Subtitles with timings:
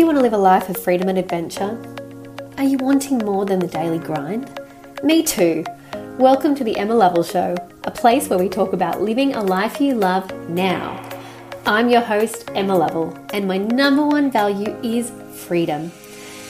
[0.00, 1.78] you want to live a life of freedom and adventure?
[2.56, 4.58] Are you wanting more than the daily grind?
[5.02, 5.62] Me too.
[6.16, 9.78] Welcome to the Emma Lovell Show, a place where we talk about living a life
[9.78, 11.06] you love now.
[11.66, 15.92] I'm your host, Emma Lovell, and my number one value is freedom.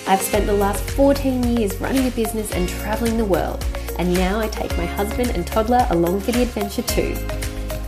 [0.07, 3.67] I've spent the last 14 years running a business and traveling the world,
[3.99, 7.17] and now I take my husband and toddler along for the adventure too.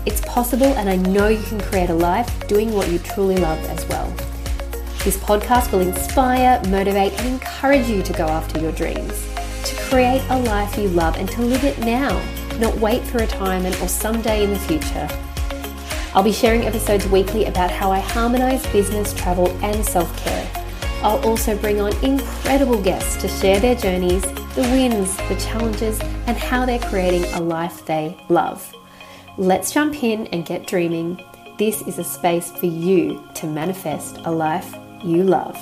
[0.07, 3.65] It's possible, and I know you can create a life doing what you truly love
[3.67, 4.13] as well.
[5.05, 9.27] This podcast will inspire, motivate, and encourage you to go after your dreams,
[9.65, 12.23] to create a life you love and to live it now,
[12.61, 15.09] not wait for retirement or someday in the future.
[16.15, 20.49] I'll be sharing episodes weekly about how I harmonize business, travel, and self care.
[21.03, 24.23] I'll also bring on incredible guests to share their journeys,
[24.55, 25.99] the wins, the challenges,
[26.29, 28.73] and how they're creating a life they love.
[29.37, 31.21] Let's jump in and get dreaming.
[31.59, 35.57] This is a space for you to manifest a life you love.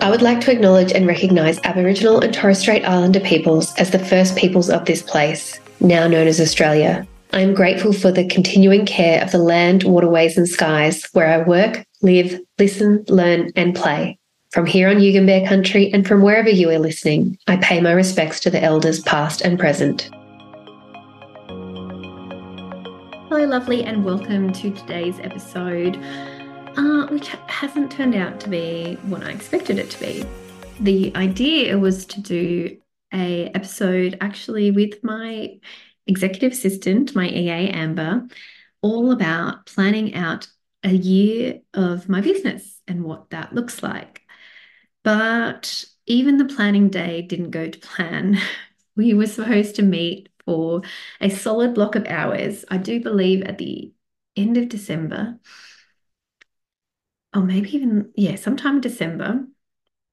[0.00, 3.98] I would like to acknowledge and recognise Aboriginal and Torres Strait Islander peoples as the
[3.98, 7.06] first peoples of this place, now known as Australia.
[7.32, 11.46] I am grateful for the continuing care of the land, waterways, and skies where I
[11.46, 14.18] work, live, listen, learn, and play.
[14.50, 18.40] From here on Yugambeh country and from wherever you are listening, I pay my respects
[18.40, 20.08] to the elders past and present.
[23.28, 26.02] Hello, lovely, and welcome to today's episode
[26.78, 30.24] uh, which hasn't turned out to be what I expected it to be.
[30.78, 32.78] The idea was to do
[33.12, 35.58] a episode actually with my
[36.06, 38.28] executive assistant, my EA Amber,
[38.80, 40.46] all about planning out
[40.84, 44.22] a year of my business and what that looks like.
[45.02, 48.38] But even the planning day didn't go to plan.
[48.96, 50.82] We were supposed to meet for
[51.20, 53.92] a solid block of hours, I do believe at the
[54.34, 55.38] end of December
[57.34, 59.46] or maybe even, yeah, sometime in December.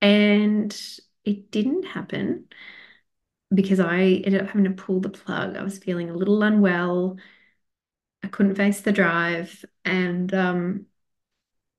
[0.02, 0.76] And
[1.26, 2.48] it didn't happen
[3.54, 5.56] because I ended up having to pull the plug.
[5.56, 7.18] I was feeling a little unwell.
[8.24, 9.64] I couldn't face the drive.
[9.84, 10.86] And um,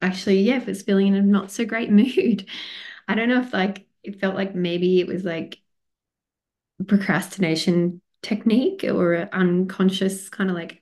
[0.03, 2.49] actually, yeah, was feeling in a not so great mood.
[3.09, 5.61] I don't know if like it felt like maybe it was like
[6.87, 10.81] procrastination technique or unconscious kind of like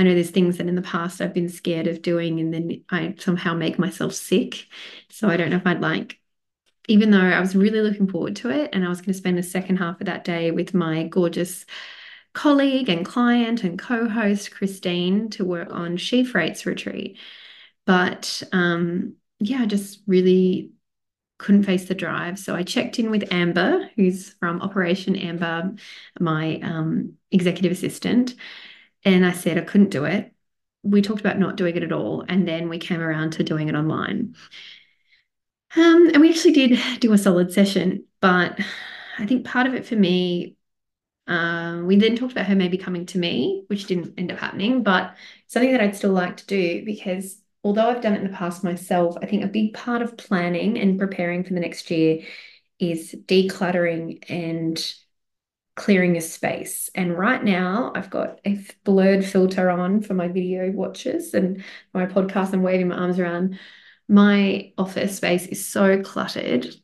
[0.00, 2.82] I know there's things that in the past I've been scared of doing and then
[2.88, 4.66] I somehow make myself sick.
[5.10, 6.18] So I don't know if I'd like,
[6.88, 9.36] even though I was really looking forward to it and I was going to spend
[9.36, 11.66] the second half of that day with my gorgeous
[12.32, 17.18] colleague and client and co-host Christine to work on She Freights retreat.
[17.84, 20.70] But um, yeah, I just really
[21.36, 22.38] couldn't face the drive.
[22.38, 25.74] So I checked in with Amber, who's from Operation Amber,
[26.18, 28.34] my um, executive assistant,
[29.04, 30.32] and I said I couldn't do it.
[30.82, 32.24] We talked about not doing it at all.
[32.28, 34.34] And then we came around to doing it online.
[35.76, 38.58] Um, and we actually did do a solid session, but
[39.18, 40.56] I think part of it for me,
[41.28, 44.82] uh, we then talked about her maybe coming to me, which didn't end up happening,
[44.82, 45.14] but
[45.46, 48.64] something that I'd still like to do because although I've done it in the past
[48.64, 52.22] myself, I think a big part of planning and preparing for the next year
[52.80, 54.94] is decluttering and
[55.74, 56.90] clearing a space.
[56.94, 61.64] And right now, I've got a blurred filter on for my video watches and
[61.94, 62.52] my podcast.
[62.52, 63.58] I'm waving my arms around.
[64.08, 66.74] My office space is so cluttered,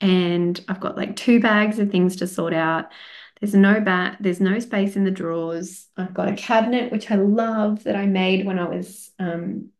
[0.00, 2.86] and I've got like two bags of things to sort out.
[3.40, 5.88] There's no bat, there's no space in the drawers.
[5.96, 9.70] I've got a cabinet which I love that I made when I was um,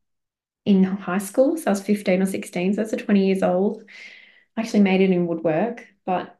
[0.64, 1.56] in high school.
[1.56, 3.84] So I was 15 or 16, so that's a 20 years old.
[4.56, 6.39] I actually made it in woodwork, but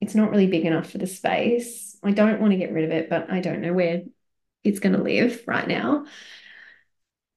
[0.00, 1.96] it's not really big enough for the space.
[2.02, 4.02] I don't want to get rid of it, but I don't know where
[4.64, 6.06] it's going to live right now.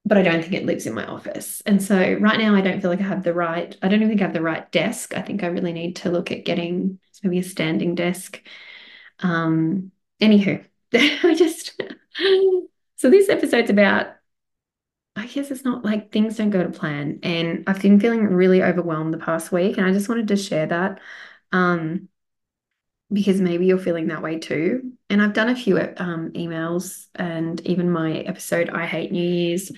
[0.06, 1.62] But I don't think it lives in my office.
[1.66, 4.10] And so right now I don't feel like I have the right, I don't even
[4.10, 5.16] think I have the right desk.
[5.16, 8.42] I think I really need to look at getting maybe a standing desk.
[9.20, 9.92] Um,
[10.22, 11.82] anywho, I just
[12.98, 14.16] so this episode's about
[15.16, 17.20] I guess it's not like things don't go to plan.
[17.24, 20.66] And I've been feeling really overwhelmed the past week, and I just wanted to share
[20.68, 21.00] that.
[21.52, 22.10] Um,
[23.14, 24.94] because maybe you're feeling that way too.
[25.10, 29.72] And I've done a few um, emails, and even my episode, I Hate New Year's,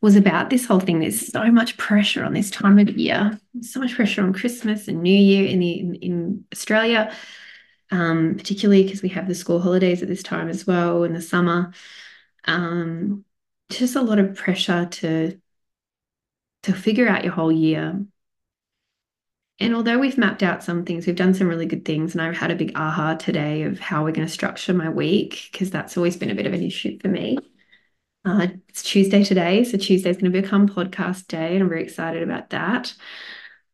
[0.00, 1.00] was about this whole thing.
[1.00, 5.02] There's so much pressure on this time of year, so much pressure on Christmas and
[5.02, 7.12] New Year in, the, in, in Australia,
[7.90, 11.20] um, particularly because we have the school holidays at this time as well in the
[11.20, 11.72] summer.
[12.44, 13.24] Um,
[13.70, 15.40] just a lot of pressure to
[16.64, 18.04] to figure out your whole year
[19.60, 22.14] and although we've mapped out some things, we've done some really good things.
[22.14, 25.48] And I've had a big aha today of how we're going to structure my week,
[25.50, 27.38] because that's always been a bit of an issue for me.
[28.24, 32.22] Uh, it's Tuesday today, so Tuesday's going to become podcast day, and I'm very excited
[32.22, 32.94] about that.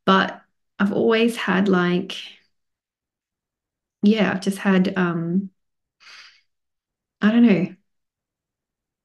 [0.05, 0.41] But
[0.79, 2.17] I've always had like,
[4.03, 5.51] yeah, I've just had, um,
[7.21, 7.75] I don't know,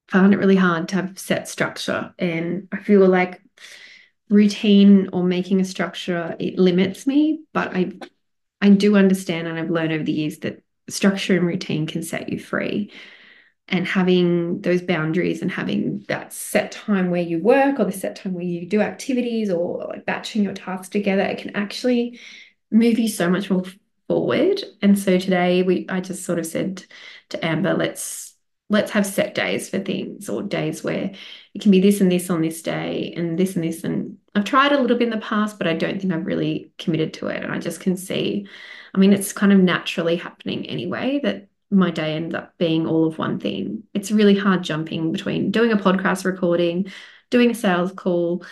[0.10, 3.42] found it really hard to have set structure, and I feel like
[4.30, 7.94] routine or making a structure it limits me, but I
[8.62, 12.30] I do understand and I've learned over the years that structure and routine can set
[12.30, 12.92] you free.
[13.68, 18.16] And having those boundaries and having that set time where you work or the set
[18.16, 22.20] time where you do activities or like batching your tasks together, it can actually
[22.72, 23.64] move you so much more
[24.08, 24.64] forward.
[24.82, 26.84] And so today we I just sort of said
[27.30, 28.36] to Amber, let's
[28.70, 31.12] let's have set days for things or days where
[31.54, 34.46] it can be this and this on this day and this and this and I've
[34.46, 37.28] tried a little bit in the past, but I don't think I've really committed to
[37.28, 37.44] it.
[37.44, 38.48] And I just can see,
[38.94, 43.08] I mean, it's kind of naturally happening anyway that my day ends up being all
[43.08, 43.84] of one thing.
[43.94, 46.92] It's really hard jumping between doing a podcast recording,
[47.30, 48.46] doing a sales call,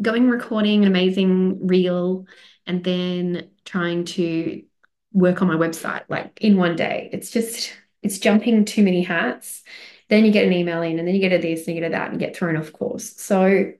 [0.00, 2.26] going recording an amazing reel,
[2.66, 4.62] and then trying to
[5.12, 7.10] work on my website like in one day.
[7.12, 9.62] It's just, it's jumping too many hats.
[10.08, 11.88] Then you get an email in, and then you get a this and you get
[11.88, 13.16] a that and get thrown off course.
[13.16, 13.72] So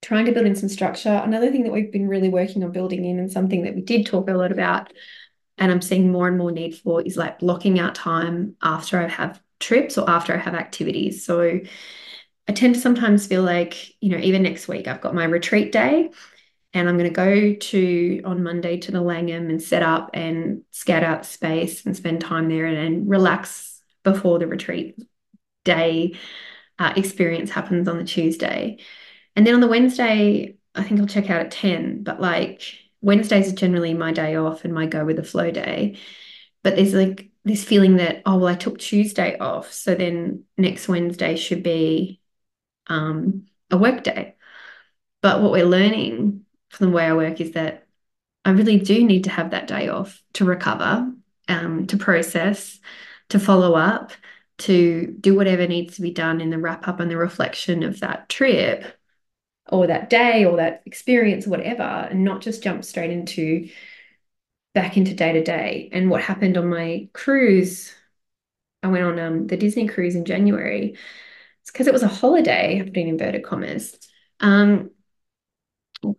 [0.00, 1.20] trying to build in some structure.
[1.24, 4.06] Another thing that we've been really working on building in, and something that we did
[4.06, 4.92] talk a lot about,
[5.58, 9.08] and I'm seeing more and more need for, is like blocking out time after I
[9.08, 11.24] have trips or after I have activities.
[11.24, 11.60] So
[12.48, 15.70] I tend to sometimes feel like, you know, even next week, I've got my retreat
[15.70, 16.10] day.
[16.74, 20.62] And I'm going to go to on Monday to the Langham and set up and
[20.70, 24.96] scout out space and spend time there and, and relax before the retreat
[25.64, 26.14] day
[26.78, 28.78] uh, experience happens on the Tuesday.
[29.36, 32.62] And then on the Wednesday, I think I'll check out at 10, but like
[33.00, 35.98] Wednesdays are generally my day off and my go with the flow day.
[36.62, 39.72] But there's like this feeling that, oh, well, I took Tuesday off.
[39.72, 42.20] So then next Wednesday should be
[42.86, 44.36] um, a work day.
[45.20, 46.41] But what we're learning
[46.72, 47.86] from the way I work is that
[48.44, 51.12] I really do need to have that day off to recover,
[51.48, 52.80] um, to process,
[53.28, 54.12] to follow up,
[54.58, 58.00] to do whatever needs to be done in the wrap up and the reflection of
[58.00, 58.84] that trip
[59.70, 63.68] or that day or that experience or whatever and not just jump straight into
[64.74, 67.92] back into day to day and what happened on my cruise
[68.82, 70.96] i went on um, the disney cruise in january.
[71.60, 73.96] It's because it was a holiday i put in inverted commas.
[74.40, 74.90] Um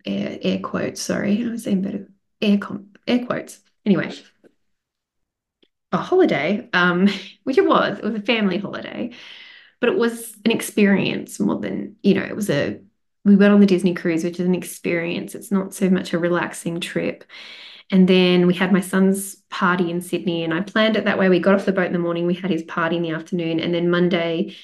[0.06, 4.12] air, air quotes sorry i was saying inverted air com air quotes anyway
[5.92, 7.08] a holiday um
[7.44, 9.12] which it was it was a family holiday
[9.80, 12.80] but it was an experience more than you know it was a
[13.26, 15.36] we went on the Disney cruise, which is an experience.
[15.36, 17.24] It's not so much a relaxing trip.
[17.90, 21.30] And then we had my son's party in Sydney, and I planned it that way.
[21.30, 23.60] We got off the boat in the morning, we had his party in the afternoon,
[23.60, 24.56] and then Monday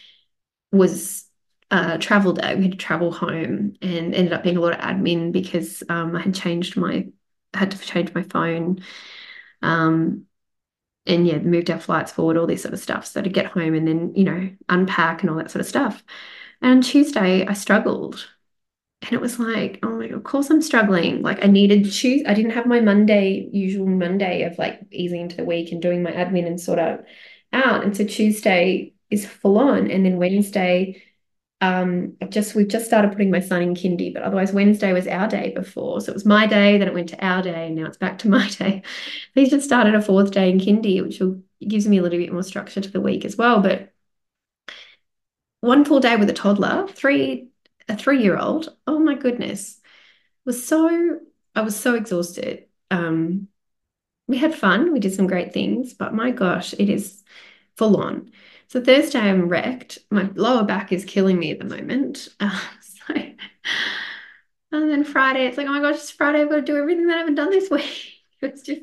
[0.71, 1.25] was
[1.71, 2.55] a travel day.
[2.55, 6.15] We had to travel home and ended up being a lot of admin because um,
[6.15, 7.07] I had changed my
[7.53, 8.83] had to change my phone.
[9.61, 10.25] Um,
[11.05, 13.05] and yeah, moved our flights forward, all this sort of stuff.
[13.07, 16.03] So to get home and then, you know, unpack and all that sort of stuff.
[16.61, 18.27] And on Tuesday, I struggled
[19.01, 21.21] and it was like, oh my God, of course I'm struggling.
[21.21, 25.37] Like I needed to, I didn't have my Monday, usual Monday of like easing into
[25.37, 26.99] the week and doing my admin and sort of
[27.53, 27.83] out.
[27.83, 29.89] And so Tuesday is full on.
[29.89, 31.01] And then Wednesday,
[31.61, 35.27] um, just we've just started putting my son in kindy, but otherwise Wednesday was our
[35.27, 35.99] day before.
[35.99, 38.19] So it was my day, then it went to our day, and now it's back
[38.19, 38.83] to my day.
[39.35, 42.31] He's just started a fourth day in kindy, which will, gives me a little bit
[42.31, 43.61] more structure to the week as well.
[43.61, 43.91] But
[45.61, 47.49] one full day with a toddler, three
[47.89, 49.79] a three year old, oh my goodness,
[50.45, 51.19] was so,
[51.55, 52.65] I was so exhausted.
[52.91, 53.47] Um,
[54.27, 57.23] we had fun, we did some great things, but my gosh, it is
[57.77, 58.31] full on.
[58.69, 59.97] So Thursday, I'm wrecked.
[60.11, 62.29] My lower back is killing me at the moment.
[62.39, 63.35] Uh, so, and
[64.71, 66.41] then Friday, it's like, oh my gosh, it's Friday.
[66.41, 68.13] I've got to do everything that I haven't done this week.
[68.41, 68.81] It's just,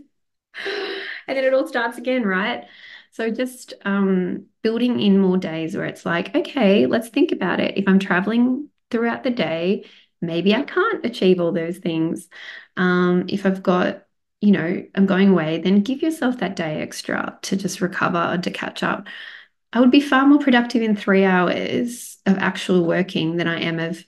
[0.67, 2.65] and then it all starts again, right?
[3.13, 7.79] So just um, building in more days where it's like, okay, let's think about it.
[7.79, 9.87] If I'm traveling throughout the day,
[10.21, 12.29] maybe I can't achieve all those things.
[12.77, 14.03] Um, if I've got,
[14.41, 18.43] you know, I'm going away, then give yourself that day extra to just recover and
[18.43, 19.07] to catch up.
[19.77, 23.79] I would be far more productive in three hours of actual working than I am
[23.79, 24.03] of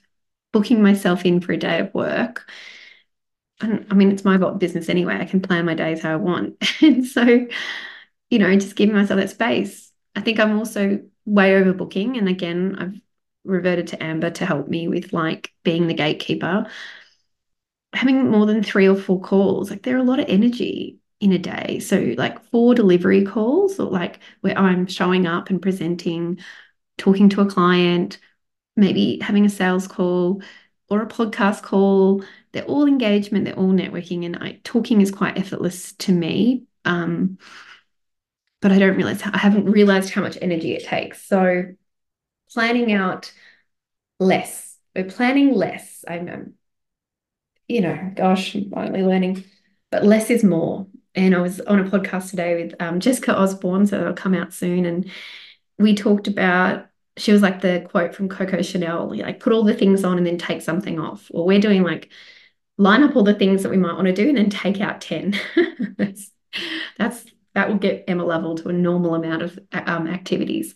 [0.51, 2.49] booking myself in for a day of work.
[3.61, 5.19] I, I mean, it's my business anyway.
[5.19, 6.55] I can plan my days how I want.
[6.81, 7.45] and so,
[8.31, 9.91] you know, just giving myself that space.
[10.15, 12.17] I think I'm also way overbooking.
[12.17, 12.99] And again, I've
[13.43, 16.65] reverted to Amber to help me with like being the gatekeeper.
[17.93, 21.33] Having more than three or four calls, like there are a lot of energy in
[21.33, 21.79] a day.
[21.79, 26.39] So like four delivery calls or like where I'm showing up and presenting
[26.97, 28.19] talking to a client,
[28.75, 30.41] maybe having a sales call
[30.89, 32.23] or a podcast call.
[32.51, 36.63] They're all engagement, they're all networking, and I, talking is quite effortless to me.
[36.85, 37.37] Um,
[38.61, 41.23] but I don't realize I haven't realized how much energy it takes.
[41.23, 41.65] So
[42.51, 43.31] planning out
[44.19, 44.77] less.
[44.95, 46.03] We're planning less.
[46.07, 46.55] I'm,
[47.67, 49.45] you know, gosh, I'm finally learning,
[49.91, 50.87] but less is more.
[51.15, 54.53] And I was on a podcast today with um, Jessica Osborne, so it'll come out
[54.53, 54.85] soon.
[54.85, 55.09] And
[55.77, 56.87] we talked about,
[57.17, 60.25] she was like the quote from Coco Chanel, like put all the things on and
[60.25, 61.29] then take something off.
[61.31, 62.11] Well, we're doing like
[62.77, 65.01] line up all the things that we might want to do and then take out
[65.01, 65.37] 10.
[65.97, 66.31] that's,
[66.97, 67.25] that's,
[67.55, 70.75] that will get Emma Lovell to a normal amount of um, activities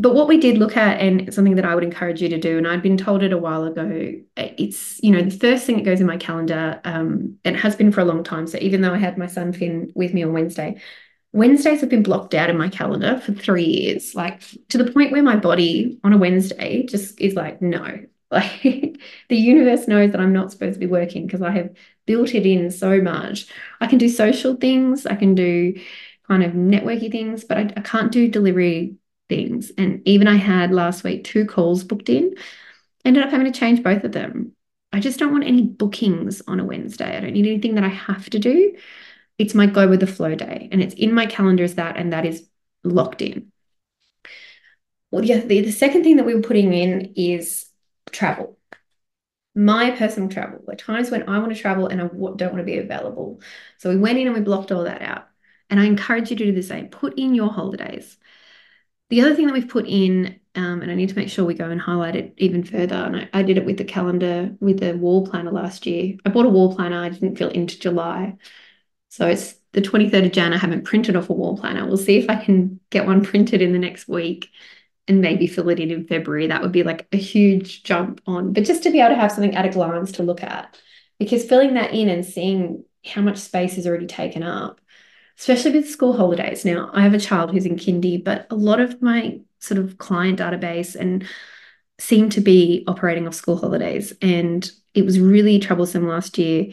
[0.00, 2.56] but what we did look at, and something that I would encourage you to do,
[2.56, 5.84] and I'd been told it a while ago, it's, you know, the first thing that
[5.84, 8.46] goes in my calendar, um, it has been for a long time.
[8.46, 10.80] So even though I had my son Finn with me on Wednesday,
[11.32, 14.40] Wednesdays have been blocked out in my calendar for three years, like
[14.70, 17.84] to the point where my body on a Wednesday just is like, no.
[18.32, 18.62] Like
[19.28, 21.74] the universe knows that I'm not supposed to be working because I have
[22.06, 23.48] built it in so much.
[23.80, 25.74] I can do social things, I can do
[26.28, 28.99] kind of networky things, but I, I can't do delivery
[29.30, 29.72] things.
[29.78, 32.34] And even I had last week two calls booked in,
[33.06, 34.52] ended up having to change both of them.
[34.92, 37.16] I just don't want any bookings on a Wednesday.
[37.16, 38.76] I don't need anything that I have to do.
[39.38, 42.12] It's my go with the flow day, and it's in my calendar as that, and
[42.12, 42.46] that is
[42.84, 43.52] locked in.
[45.10, 47.66] Well, yeah, the, the second thing that we were putting in is
[48.10, 48.58] travel.
[49.54, 52.62] My personal travel, the times when I want to travel and I don't want to
[52.62, 53.40] be available.
[53.78, 55.26] So we went in and we blocked all that out.
[55.68, 56.88] And I encourage you to do the same.
[56.88, 58.16] Put in your holidays.
[59.10, 61.54] The other thing that we've put in, um, and I need to make sure we
[61.54, 64.80] go and highlight it even further, and I, I did it with the calendar, with
[64.80, 66.16] the wall planner last year.
[66.24, 68.36] I bought a wall planner, I didn't fill into July.
[69.08, 70.52] So it's the 23rd of Jan.
[70.52, 71.84] I haven't printed off a wall planner.
[71.86, 74.48] We'll see if I can get one printed in the next week
[75.08, 76.46] and maybe fill it in in February.
[76.46, 79.32] That would be like a huge jump on, but just to be able to have
[79.32, 80.78] something at a glance to look at,
[81.18, 84.79] because filling that in and seeing how much space is already taken up
[85.40, 86.66] especially with school holidays.
[86.66, 89.96] Now, I have a child who's in kindy, but a lot of my sort of
[89.96, 91.26] client database and
[91.98, 94.12] seem to be operating off school holidays.
[94.20, 96.66] And it was really troublesome last year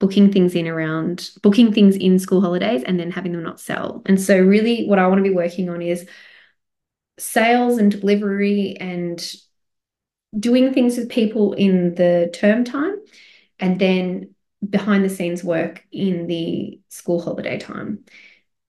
[0.00, 4.02] booking things in around booking things in school holidays and then having them not sell.
[4.04, 6.06] And so really what I want to be working on is
[7.18, 9.34] sales and delivery and
[10.38, 12.96] doing things with people in the term time
[13.58, 14.33] and then
[14.70, 18.04] behind the scenes work in the school holiday time.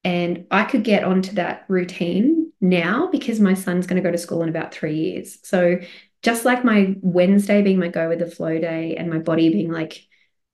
[0.04, 4.18] And I could get onto that routine now because my son's going to go to
[4.18, 5.40] school in about three years.
[5.44, 5.80] So
[6.22, 9.72] just like my Wednesday being my go with the flow day and my body being
[9.72, 10.06] like,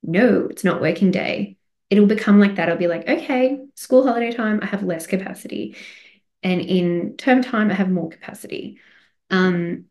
[0.02, 1.56] no, it's not working day,
[1.90, 2.68] it'll become like that.
[2.68, 5.76] I'll be like, okay, school holiday time, I have less capacity.
[6.42, 8.80] And in term time, I have more capacity.
[9.30, 9.86] Um,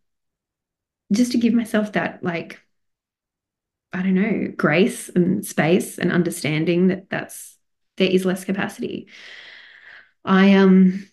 [1.11, 2.59] just to give myself that like
[3.93, 7.57] I don't know, grace and space and understanding that that's
[7.97, 9.07] there is less capacity.
[10.23, 11.07] I um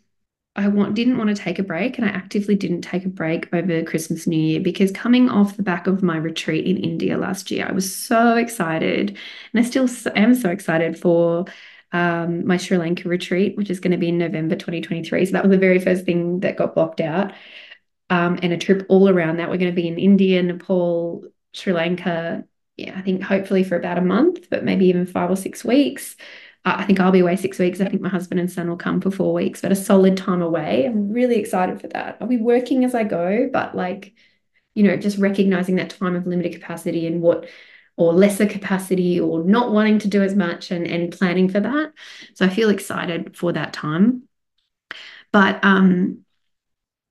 [0.57, 3.49] I want didn't want to take a break and I actively didn't take a break
[3.55, 7.51] over Christmas New Year because coming off the back of my retreat in India last
[7.51, 9.17] year, I was so excited
[9.53, 11.45] and I still am so excited for
[11.93, 15.27] um, my Sri Lanka retreat, which is going to be in November 2023.
[15.27, 17.33] So that was the very first thing that got blocked out.
[18.11, 19.51] Um, and a trip all around that.
[19.51, 22.45] We're going to be in India, Nepal, Sri Lanka,
[22.79, 26.17] yeah, I think hopefully for about a month, but maybe even five or six weeks.
[26.65, 27.81] I think I'll be away six weeks.
[27.81, 30.43] I think my husband and son will come for four weeks, but a solid time
[30.43, 30.87] away.
[30.87, 32.19] I'm really excited for that.
[32.21, 34.15] I'll be working as I go, but like,
[34.75, 37.49] you know, just recognizing that time of limited capacity and what
[37.97, 41.93] or lesser capacity or not wanting to do as much and, and planning for that.
[42.35, 44.23] So I feel excited for that time.
[45.33, 46.25] But um,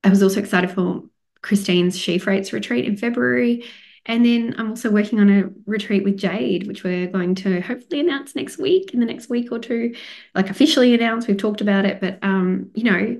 [0.03, 1.03] I was also excited for
[1.41, 3.65] Christine's She Freights retreat in February.
[4.07, 7.99] And then I'm also working on a retreat with Jade, which we're going to hopefully
[7.99, 9.95] announce next week, in the next week or two,
[10.33, 11.27] like officially announce.
[11.27, 13.19] We've talked about it, but um, you know,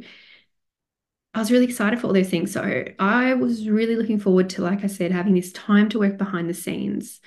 [1.34, 2.53] I was really excited for all those things.
[2.53, 6.17] So I was really looking forward to, like I said, having this time to work
[6.17, 7.20] behind the scenes.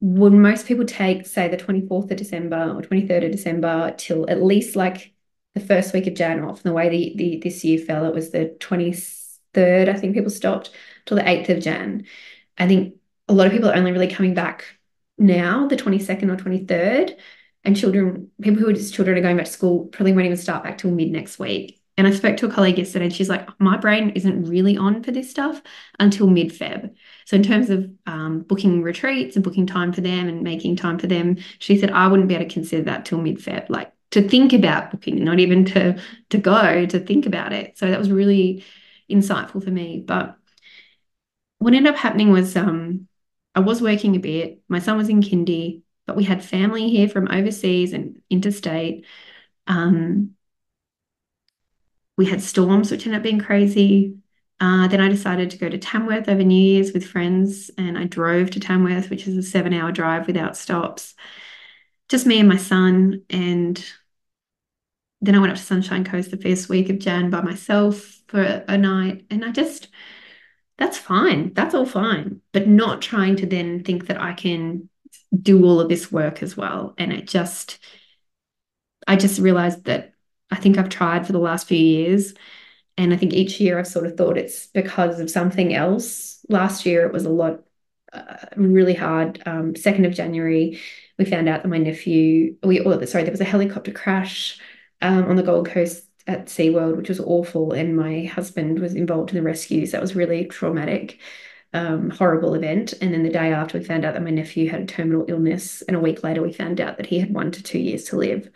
[0.00, 4.42] Would most people take, say, the 24th of December or 23rd of December till at
[4.42, 5.14] least like
[5.54, 6.56] the first week of Jan off?
[6.56, 10.30] And the way the, the this year fell, it was the 23rd, I think people
[10.30, 10.70] stopped
[11.06, 12.04] till the 8th of Jan.
[12.58, 12.94] I think
[13.28, 14.64] a lot of people are only really coming back
[15.18, 17.16] now, the 22nd or 23rd.
[17.64, 20.36] And children, people who are just children are going back to school probably won't even
[20.36, 21.80] start back till mid next week.
[21.98, 25.02] And I spoke to a colleague yesterday and she's like, my brain isn't really on
[25.02, 25.62] for this stuff
[25.98, 26.94] until mid Feb.
[27.24, 30.98] So, in terms of um, booking retreats and booking time for them and making time
[30.98, 33.92] for them, she said, I wouldn't be able to consider that till mid Feb, like
[34.10, 35.98] to think about booking, not even to,
[36.30, 37.78] to go, to think about it.
[37.78, 38.62] So, that was really
[39.10, 40.04] insightful for me.
[40.06, 40.36] But
[41.58, 43.08] what ended up happening was um,
[43.54, 44.60] I was working a bit.
[44.68, 49.06] My son was in kindy, but we had family here from overseas and interstate.
[49.66, 50.32] Um,
[52.16, 54.16] we had storms, which ended up being crazy.
[54.58, 58.04] Uh, then I decided to go to Tamworth over New Year's with friends, and I
[58.04, 61.14] drove to Tamworth, which is a seven hour drive without stops.
[62.08, 63.22] Just me and my son.
[63.28, 63.84] And
[65.20, 68.40] then I went up to Sunshine Coast the first week of Jan by myself for
[68.40, 69.26] a night.
[69.30, 69.88] And I just,
[70.78, 71.52] that's fine.
[71.54, 72.40] That's all fine.
[72.52, 74.88] But not trying to then think that I can
[75.40, 76.94] do all of this work as well.
[76.98, 77.78] And it just,
[79.06, 80.12] I just realized that
[80.50, 82.34] I think I've tried for the last few years.
[82.98, 86.44] And I think each year I've sort of thought it's because of something else.
[86.48, 87.62] Last year it was a lot,
[88.12, 89.42] uh, really hard.
[89.46, 90.80] Um, 2nd of January,
[91.18, 94.58] we found out that my nephew, we, oh, sorry, there was a helicopter crash
[95.02, 97.72] um, on the Gold Coast at SeaWorld, which was awful.
[97.72, 99.92] And my husband was involved in the rescues.
[99.92, 101.20] That was really traumatic,
[101.72, 102.94] um, horrible event.
[103.00, 105.82] And then the day after, we found out that my nephew had a terminal illness.
[105.82, 108.16] And a week later, we found out that he had one to two years to
[108.16, 108.50] live.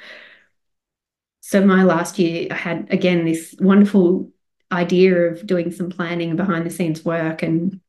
[1.41, 4.31] So my last year, I had again this wonderful
[4.73, 7.43] idea of doing some planning behind the scenes work.
[7.43, 7.81] And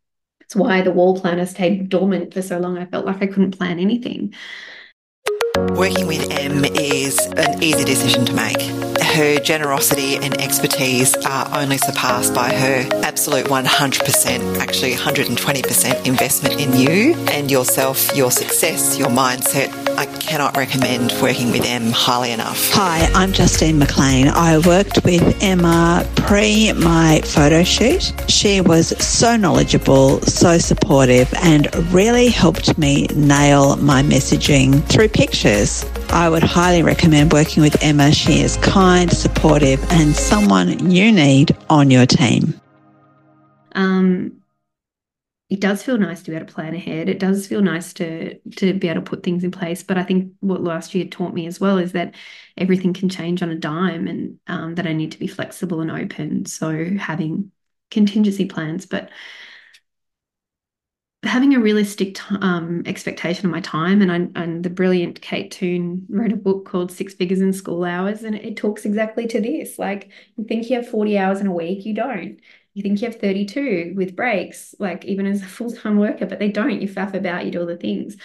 [0.42, 2.78] it's why the wall planner stayed dormant for so long.
[2.78, 4.34] I felt like I couldn't plan anything.
[5.76, 8.91] Working with Em is an easy decision to make.
[9.14, 16.74] Her generosity and expertise are only surpassed by her absolute 100%, actually 120% investment in
[16.78, 19.70] you and yourself, your success, your mindset.
[19.98, 22.72] I cannot recommend working with Em highly enough.
[22.72, 24.30] Hi, I'm Justine McLean.
[24.30, 28.14] I worked with Emma pre my photo shoot.
[28.30, 35.84] She was so knowledgeable, so supportive, and really helped me nail my messaging through pictures.
[36.12, 38.12] I would highly recommend working with Emma.
[38.12, 42.60] She is kind, supportive, and someone you need on your team.
[43.74, 44.42] Um,
[45.50, 47.08] it does feel nice to be able to plan ahead.
[47.08, 49.84] It does feel nice to to be able to put things in place.
[49.84, 52.16] But I think what last year taught me as well is that
[52.58, 55.92] everything can change on a dime, and um, that I need to be flexible and
[55.92, 56.46] open.
[56.46, 57.52] So having
[57.90, 59.10] contingency plans, but
[61.24, 64.02] having a realistic um, expectation of my time.
[64.02, 67.84] And I, and the brilliant Kate Toon wrote a book called Six Figures in School
[67.84, 69.78] Hours, and it talks exactly to this.
[69.78, 72.40] Like you think you have forty hours in a week, you don't
[72.74, 76.50] you think you have 32 with breaks, like even as a full-time worker, but they
[76.50, 76.82] don't.
[76.82, 78.16] You faff about, you do all the things.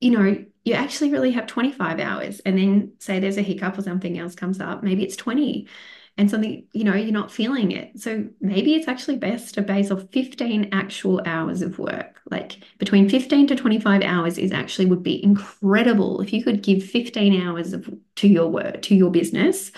[0.00, 2.40] You know, you actually really have 25 hours.
[2.40, 5.68] And then say there's a hiccup or something else comes up, maybe it's 20
[6.18, 8.00] and something, you know, you're not feeling it.
[8.00, 12.20] So maybe it's actually best to base off 15 actual hours of work.
[12.30, 16.82] Like between 15 to 25 hours is actually would be incredible if you could give
[16.82, 19.72] 15 hours of to your work, to your business.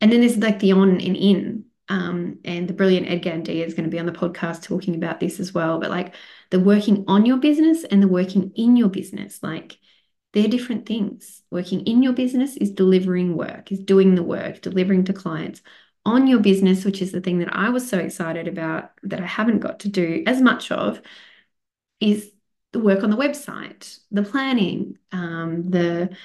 [0.00, 3.74] And then there's like the on and in um, and the brilliant Ed Gandy is
[3.74, 5.80] going to be on the podcast talking about this as well.
[5.80, 6.14] But like
[6.50, 9.78] the working on your business and the working in your business, like
[10.38, 11.42] they're different things.
[11.50, 15.62] Working in your business is delivering work, is doing the work, delivering to clients.
[16.04, 19.26] On your business, which is the thing that I was so excited about that I
[19.26, 21.02] haven't got to do as much of,
[22.00, 22.30] is
[22.72, 26.16] the work on the website, the planning, um, the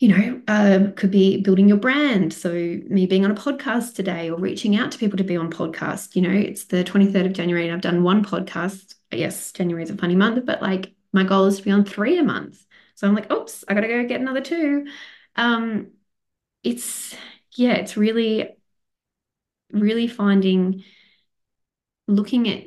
[0.00, 2.32] you know, uh, could be building your brand.
[2.32, 5.50] So me being on a podcast today or reaching out to people to be on
[5.50, 6.14] podcast.
[6.14, 8.94] You know, it's the 23rd of January and I've done one podcast.
[9.10, 12.18] Yes, January is a funny month, but like my goal is to be on three
[12.18, 12.64] a month.
[12.98, 14.88] So I'm like, oops, I gotta go get another two.
[15.36, 15.92] Um,
[16.64, 17.14] it's
[17.56, 18.56] yeah, it's really,
[19.70, 20.82] really finding
[22.08, 22.64] looking at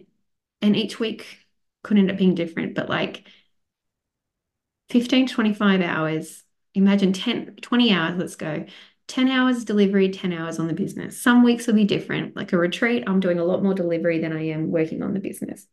[0.62, 1.26] and each week
[1.84, 3.28] could end up being different, but like
[4.88, 6.44] 15 to 25 hours
[6.76, 8.65] imagine 10, 20 hours, let's go.
[9.10, 11.22] 10 hours delivery, 10 hours on the business.
[11.22, 12.38] Some weeks will be different.
[12.38, 15.20] Like a retreat, I'm doing a lot more delivery than I am working on the
[15.20, 15.67] business.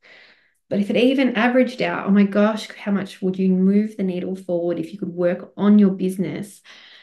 [0.68, 4.02] But if it even averaged out, oh my gosh, how much would you move the
[4.02, 6.61] needle forward if you could work on your business?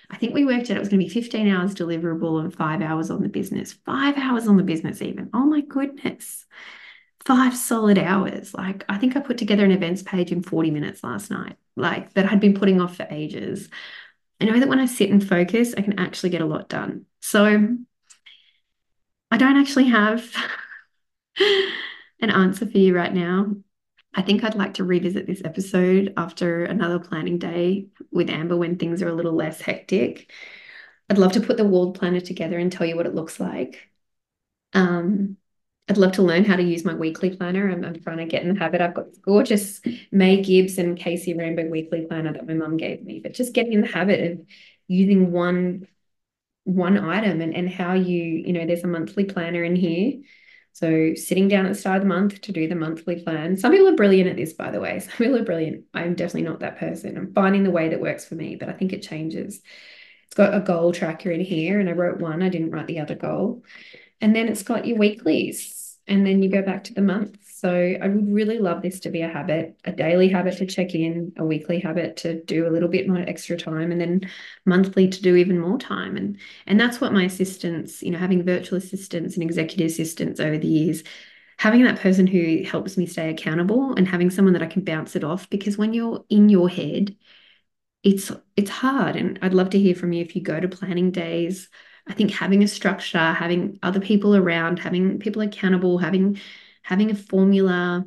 [0.10, 2.82] I think we worked out it was going to be 15 hours deliverable and five
[2.82, 3.74] hours on the business.
[3.74, 5.30] Five hours on the business, even.
[5.34, 6.46] Oh my goodness.
[7.26, 8.54] Five solid hours.
[8.54, 12.14] Like, I think I put together an events page in 40 minutes last night like
[12.14, 13.70] that I'd been putting off for ages.
[14.40, 17.06] I know that when I sit and focus, I can actually get a lot done.
[17.22, 17.78] So
[19.32, 20.24] I don't actually have
[22.20, 23.52] an answer for you right now.
[24.14, 28.78] I think I'd like to revisit this episode after another planning day with Amber when
[28.78, 30.32] things are a little less hectic.
[31.10, 33.90] I'd love to put the walled planner together and tell you what it looks like.
[34.74, 35.38] Um,
[35.88, 37.70] I'd love to learn how to use my weekly planner.
[37.70, 38.82] I'm, I'm trying to get in the habit.
[38.82, 43.04] I've got this gorgeous May Gibbs and Kasey Rainbow weekly planner that my mum gave
[43.04, 44.46] me, but just getting in the habit of
[44.88, 45.88] using one
[46.64, 50.14] one item and, and how you, you know, there's a monthly planner in here.
[50.76, 53.56] So sitting down at the start of the month to do the monthly plan.
[53.56, 55.00] Some people are brilliant at this, by the way.
[55.00, 55.86] Some people are brilliant.
[55.94, 57.18] I'm definitely not that person.
[57.18, 59.62] I'm finding the way that works for me, but I think it changes.
[60.26, 62.44] It's got a goal tracker in here, and I wrote one.
[62.44, 63.64] I didn't write the other goal.
[64.20, 65.75] And then it's got your weeklies,
[66.08, 67.38] and then you go back to the month.
[67.44, 70.94] So I would really love this to be a habit, a daily habit to check
[70.94, 74.22] in, a weekly habit to do a little bit more extra time, and then
[74.66, 76.16] monthly to do even more time.
[76.18, 76.38] And
[76.68, 80.68] and that's what my assistants, you know, having virtual assistants and executive assistants over the
[80.68, 81.04] years,
[81.58, 85.16] having that person who helps me stay accountable and having someone that I can bounce
[85.16, 87.16] it off because when you're in your head,
[88.04, 89.16] it's it's hard.
[89.16, 91.70] And I'd love to hear from you if you go to planning days.
[92.08, 96.40] I think having a structure, having other people around, having people accountable, having
[96.84, 98.06] having a formula,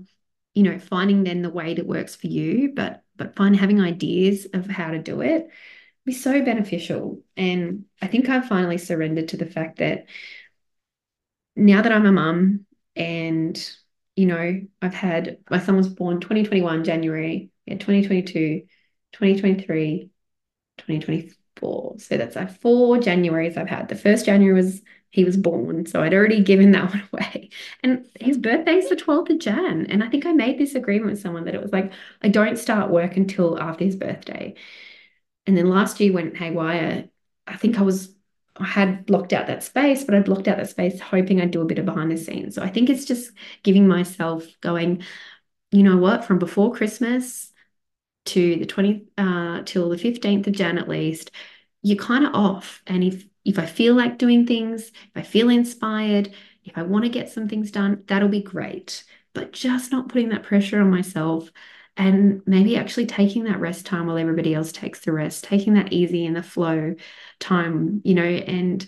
[0.55, 4.47] you know, finding then the way that works for you, but but find having ideas
[4.55, 5.49] of how to do it
[6.05, 7.23] be so beneficial.
[7.37, 10.07] And I think I've finally surrendered to the fact that
[11.57, 13.71] now that I'm a mum and
[14.17, 18.67] you know, I've had my son was born 2021 January, yeah, 2022,
[19.13, 20.11] 2023,
[21.59, 21.99] 2024.
[21.99, 23.88] So that's like four Januaries I've had.
[23.88, 25.87] The first January was he was born.
[25.87, 27.51] So I'd already given that one away.
[27.83, 29.87] And his birthday's the 12th of Jan.
[29.87, 31.92] And I think I made this agreement with someone that it was like,
[32.23, 34.55] I don't start work until after his birthday.
[35.47, 37.09] And then last year went haywire.
[37.47, 38.14] I think I was,
[38.57, 41.62] I had blocked out that space, but I blocked out that space hoping I'd do
[41.62, 42.55] a bit of behind the scenes.
[42.57, 43.31] So I think it's just
[43.62, 45.03] giving myself going,
[45.71, 47.48] you know what, from before Christmas
[48.29, 51.31] to the 20, uh, till the 15th of Jan at least,
[51.83, 52.83] you're kind of off.
[52.87, 57.05] And if if I feel like doing things, if I feel inspired, if I want
[57.05, 59.05] to get some things done, that'll be great.
[59.33, 61.51] But just not putting that pressure on myself
[61.97, 65.93] and maybe actually taking that rest time while everybody else takes the rest, taking that
[65.93, 66.95] easy in the flow
[67.41, 68.87] time, you know, and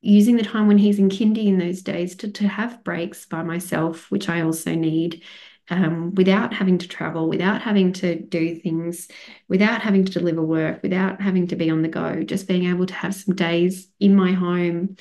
[0.00, 3.42] using the time when he's in kindy in those days to, to have breaks by
[3.42, 5.22] myself, which I also need
[5.70, 9.08] um, without having to travel, without having to do things,
[9.48, 12.86] without having to deliver work, without having to be on the go, just being able
[12.86, 14.96] to have some days in my home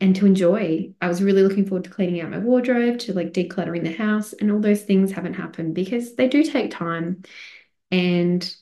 [0.00, 0.92] and to enjoy.
[1.00, 4.32] I was really looking forward to cleaning out my wardrobe, to like decluttering the house,
[4.32, 7.22] and all those things haven't happened because they do take time.
[7.90, 8.54] And,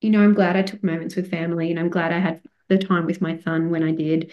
[0.00, 2.78] you know, I'm glad I took moments with family and I'm glad I had the
[2.78, 4.32] time with my son when I did.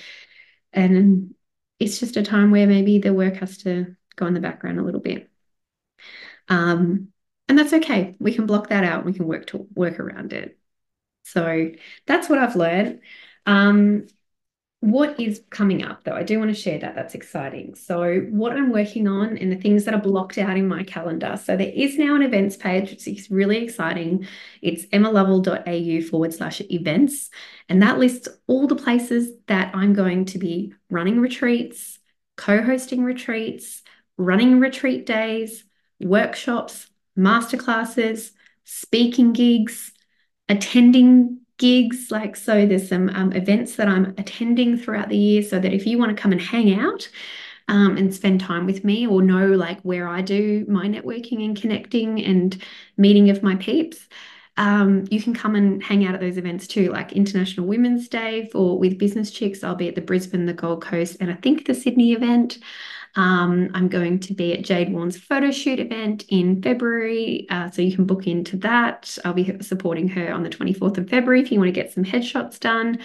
[0.73, 1.33] And
[1.79, 4.83] it's just a time where maybe the work has to go in the background a
[4.83, 5.29] little bit.
[6.49, 7.09] Um,
[7.47, 8.15] and that's okay.
[8.19, 9.05] We can block that out.
[9.05, 10.57] We can work to work around it.
[11.23, 11.71] So
[12.05, 13.01] that's what I've learned.
[13.45, 14.07] Um,
[14.85, 16.13] what is coming up though?
[16.13, 16.93] I do want to share that.
[16.93, 17.73] That's exciting.
[17.73, 21.39] So, what I'm working on and the things that are blocked out in my calendar.
[21.43, 24.27] So, there is now an events page, which is really exciting.
[24.61, 27.31] It's emmalovell.au forward slash events.
[27.67, 31.97] And that lists all the places that I'm going to be running retreats,
[32.35, 33.81] co hosting retreats,
[34.17, 35.63] running retreat days,
[35.99, 38.31] workshops, masterclasses,
[38.63, 39.91] speaking gigs,
[40.49, 42.11] attending gigs.
[42.11, 45.85] Like, so there's some um, events that I'm attending throughout the year so that if
[45.85, 47.09] you want to come and hang out,
[47.67, 51.59] um, and spend time with me or know like where I do my networking and
[51.59, 52.61] connecting and
[52.97, 54.07] meeting of my peeps,
[54.57, 58.47] um, you can come and hang out at those events too, like International Women's Day
[58.51, 59.63] for with Business Chicks.
[59.63, 62.59] I'll be at the Brisbane, the Gold Coast, and I think the Sydney event.
[63.15, 67.81] Um, I'm going to be at Jade Warren's photo shoot event in February, uh, so
[67.81, 69.17] you can book into that.
[69.23, 72.03] I'll be supporting her on the 24th of February if you want to get some
[72.03, 72.99] headshots done.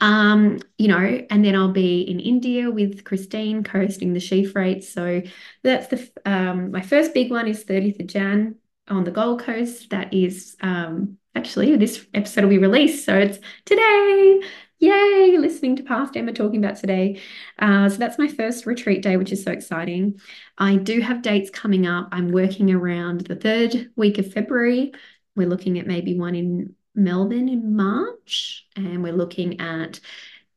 [0.00, 4.82] Um, you know, and then I'll be in India with Christine co-hosting the She Freight.
[4.82, 5.22] So
[5.62, 8.56] that's the um, my first big one is 30th of Jan
[8.88, 9.90] on the Gold Coast.
[9.90, 14.40] That is um, actually this episode will be released, so it's today.
[14.82, 17.20] Yay, listening to past Emma talking about today.
[17.60, 20.20] Uh, so that's my first retreat day, which is so exciting.
[20.58, 22.08] I do have dates coming up.
[22.10, 24.90] I'm working around the third week of February.
[25.36, 30.00] We're looking at maybe one in Melbourne in March, and we're looking at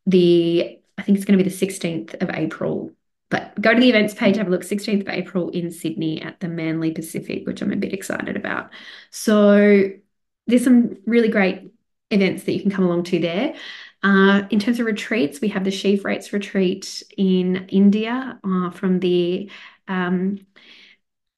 [0.07, 2.93] the, I think it's going to be the 16th of April.
[3.29, 6.39] But go to the events page, have a look, 16th of April in Sydney at
[6.39, 8.71] the Manly Pacific, which I'm a bit excited about.
[9.11, 9.83] So
[10.47, 11.71] there's some really great
[12.11, 13.55] events that you can come along to there.
[14.05, 18.99] Uh, in terms of retreats, we have the She Freights retreat in India uh, from
[18.99, 19.49] the
[19.87, 20.45] um,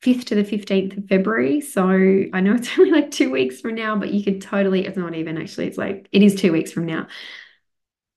[0.01, 1.61] 5th to the 15th of February.
[1.61, 4.97] So I know it's only like two weeks from now, but you could totally, it's
[4.97, 7.07] not even actually, it's like, it is two weeks from now.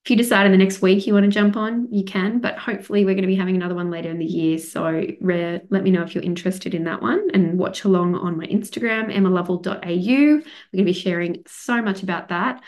[0.04, 2.58] If you decide in the next week you want to jump on, you can, but
[2.58, 4.58] hopefully we're going to be having another one later in the year.
[4.58, 8.36] So rare, let me know if you're interested in that one and watch along on
[8.36, 9.70] my Instagram, emmalovell.au.
[9.76, 12.62] We're going to be sharing so much about that.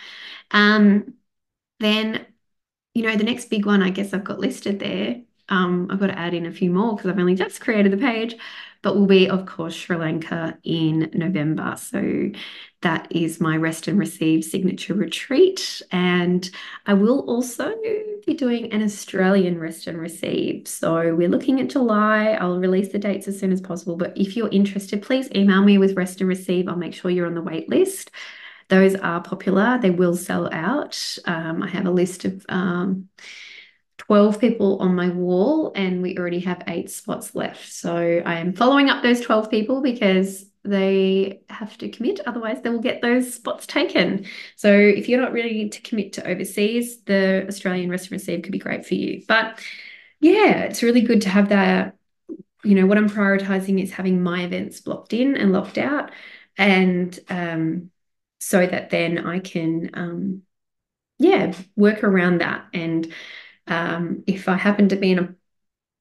[0.53, 1.15] Um,
[1.83, 2.27] then
[2.95, 5.23] you know, the next big one I guess I've got listed there.
[5.49, 7.97] Um, I've got to add in a few more because I've only just created the
[7.99, 8.37] page,
[8.81, 11.75] but will be, of course, Sri Lanka in November.
[11.77, 12.31] So
[12.81, 15.83] that is my rest and receive signature retreat.
[15.91, 16.49] And
[16.87, 17.75] I will also
[18.25, 20.69] be doing an Australian rest and receive.
[20.69, 22.31] So we're looking at July.
[22.41, 23.97] I'll release the dates as soon as possible.
[23.97, 26.69] But if you're interested, please email me with rest and receive.
[26.69, 28.11] I'll make sure you're on the wait list.
[28.73, 29.79] Those are popular.
[29.79, 31.19] They will sell out.
[31.27, 33.11] Um, I have a list of um,
[33.99, 37.71] 12 people on my wall, and we already have eight spots left.
[37.71, 42.71] So I am following up those 12 people because they have to commit, otherwise, they
[42.71, 44.25] will get those spots taken.
[44.57, 48.53] So if you're not ready to commit to overseas, the Australian Rest and Receive could
[48.53, 49.23] be great for you.
[49.29, 49.61] But
[50.19, 51.95] yeah, it's really good to have that.
[52.65, 56.11] You know, what I'm prioritizing is having my events blocked in and locked out.
[56.57, 57.91] And um,
[58.43, 60.43] so that then I can, um,
[61.19, 62.67] yeah, work around that.
[62.75, 63.13] And
[63.69, 65.35] um, if I happen to be in a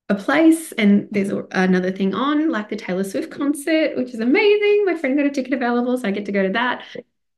[0.10, 4.84] a place and there's another thing on like the Taylor Swift concert which is amazing
[4.86, 6.84] my friend got a ticket available so I get to go to that.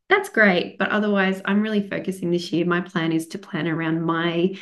[0.09, 0.79] That's great.
[0.79, 2.65] But otherwise I'm really focusing this year.
[2.65, 4.57] My plan is to plan around my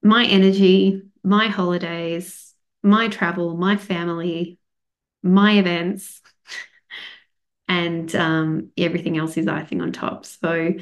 [0.00, 4.58] my energy my holidays my travel my family
[5.24, 6.21] my events
[7.68, 10.26] and um, everything else is icing on top.
[10.26, 10.72] So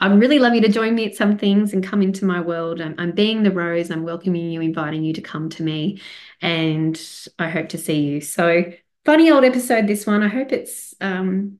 [0.00, 2.80] I really love you to join me at some things and come into my world.
[2.80, 3.90] I'm, I'm being the rose.
[3.90, 6.00] I'm welcoming you, inviting you to come to me,
[6.40, 7.00] and
[7.38, 8.20] I hope to see you.
[8.20, 8.64] So
[9.04, 10.22] funny old episode, this one.
[10.22, 11.58] I hope it's um,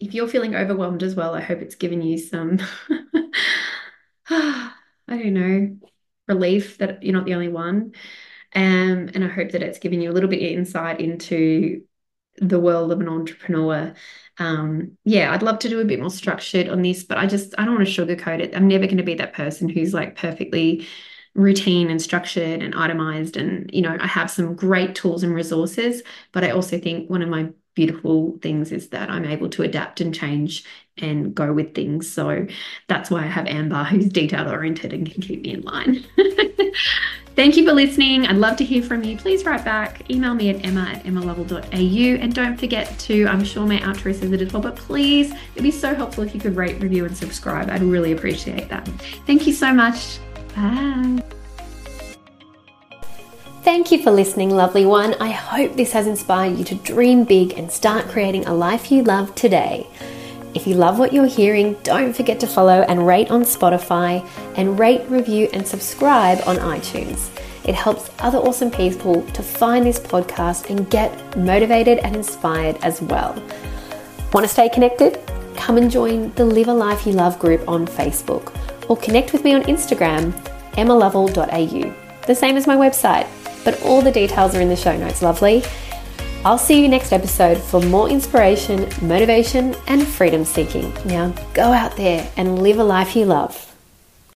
[0.00, 1.34] if you're feeling overwhelmed as well.
[1.34, 2.58] I hope it's given you some.
[4.28, 4.72] I
[5.08, 5.76] don't know
[6.28, 7.92] relief that you're not the only one.
[8.54, 11.82] Um, and I hope that it's given you a little bit of insight into
[12.38, 13.94] the world of an entrepreneur.
[14.38, 17.54] Um, yeah, I'd love to do a bit more structured on this, but I just
[17.58, 18.56] I don't want to sugarcoat it.
[18.56, 20.86] I'm never going to be that person who's like perfectly
[21.34, 26.02] routine and structured and itemized and you know I have some great tools and resources
[26.32, 30.02] but I also think one of my beautiful things is that I'm able to adapt
[30.02, 30.62] and change
[30.98, 32.46] and go with things so
[32.86, 36.04] that's why I have Amber who's detail oriented and can keep me in line
[37.34, 38.26] Thank you for listening.
[38.26, 39.16] I'd love to hear from you.
[39.16, 40.10] Please write back.
[40.10, 42.22] Email me at emma at emmalovell.au.
[42.22, 45.62] And don't forget to, I'm sure my outro says it as well, but please, it'd
[45.62, 47.70] be so helpful if you could rate, review, and subscribe.
[47.70, 48.86] I'd really appreciate that.
[49.26, 50.18] Thank you so much.
[50.54, 51.22] Bye.
[53.62, 55.14] Thank you for listening, lovely one.
[55.14, 59.04] I hope this has inspired you to dream big and start creating a life you
[59.04, 59.86] love today.
[60.54, 64.78] If you love what you're hearing, don't forget to follow and rate on Spotify and
[64.78, 67.30] rate, review, and subscribe on iTunes.
[67.64, 73.00] It helps other awesome people to find this podcast and get motivated and inspired as
[73.00, 73.32] well.
[74.34, 75.20] Want to stay connected?
[75.56, 78.54] Come and join the Live a Life You Love group on Facebook
[78.90, 80.32] or connect with me on Instagram,
[80.72, 82.26] emmalovell.au.
[82.26, 83.26] The same as my website,
[83.64, 85.62] but all the details are in the show notes, lovely.
[86.44, 90.92] I'll see you next episode for more inspiration, motivation, and freedom seeking.
[91.04, 93.71] Now go out there and live a life you love.